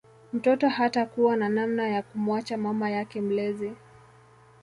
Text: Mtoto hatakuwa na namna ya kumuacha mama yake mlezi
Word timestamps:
Mtoto 0.33 0.69
hatakuwa 0.69 1.35
na 1.37 1.49
namna 1.49 1.87
ya 1.87 2.01
kumuacha 2.01 2.57
mama 2.57 2.89
yake 2.89 3.21
mlezi 3.21 3.73